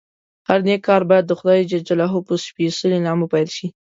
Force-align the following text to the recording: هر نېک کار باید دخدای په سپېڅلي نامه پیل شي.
هر 0.47 0.59
نېک 0.67 0.81
کار 0.87 1.01
باید 1.09 1.25
دخدای 1.33 1.61
په 2.27 2.33
سپېڅلي 2.45 2.99
نامه 3.07 3.25
پیل 3.33 3.49
شي. 3.57 3.67